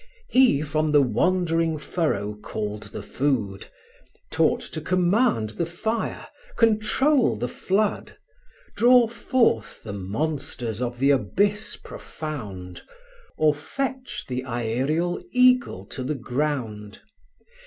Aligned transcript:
He 0.29 0.63
from 0.63 0.93
the 0.93 1.01
wondering 1.03 1.77
furrow 1.77 2.33
called 2.33 2.85
the 2.91 3.03
food, 3.03 3.67
Taught 4.31 4.61
to 4.73 4.81
command 4.81 5.51
the 5.51 5.65
fire, 5.67 6.25
control 6.57 7.35
the 7.35 7.47
flood, 7.47 8.17
Draw 8.75 9.05
forth 9.09 9.83
the 9.83 9.93
monsters 9.93 10.81
of 10.81 10.97
the 10.97 11.11
abyss 11.11 11.77
profound, 11.77 12.81
Or 13.37 13.53
fetch 13.53 14.25
the 14.27 14.41
aërial 14.41 15.21
eagle 15.33 15.85
to 15.89 16.01
the 16.01 16.15
ground. 16.15 17.01